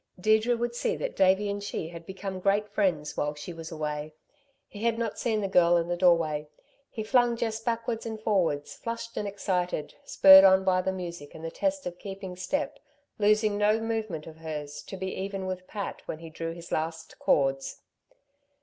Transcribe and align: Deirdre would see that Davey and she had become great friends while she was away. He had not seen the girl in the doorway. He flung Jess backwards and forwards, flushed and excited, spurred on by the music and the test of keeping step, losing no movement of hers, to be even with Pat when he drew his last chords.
Deirdre 0.19 0.57
would 0.57 0.73
see 0.73 0.95
that 0.95 1.15
Davey 1.15 1.47
and 1.47 1.63
she 1.63 1.89
had 1.89 2.07
become 2.07 2.39
great 2.39 2.67
friends 2.67 3.15
while 3.15 3.35
she 3.35 3.53
was 3.53 3.71
away. 3.71 4.15
He 4.67 4.81
had 4.83 4.97
not 4.97 5.19
seen 5.19 5.41
the 5.41 5.47
girl 5.47 5.77
in 5.77 5.89
the 5.89 5.95
doorway. 5.95 6.47
He 6.89 7.03
flung 7.03 7.37
Jess 7.37 7.59
backwards 7.59 8.03
and 8.03 8.19
forwards, 8.19 8.73
flushed 8.73 9.15
and 9.15 9.27
excited, 9.27 9.93
spurred 10.03 10.43
on 10.43 10.63
by 10.63 10.81
the 10.81 10.91
music 10.91 11.35
and 11.35 11.45
the 11.45 11.51
test 11.51 11.85
of 11.85 11.99
keeping 11.99 12.35
step, 12.35 12.79
losing 13.19 13.59
no 13.59 13.79
movement 13.79 14.25
of 14.25 14.37
hers, 14.37 14.81
to 14.87 14.97
be 14.97 15.13
even 15.15 15.45
with 15.45 15.67
Pat 15.67 16.01
when 16.07 16.17
he 16.17 16.31
drew 16.31 16.51
his 16.51 16.71
last 16.71 17.19
chords. 17.19 17.81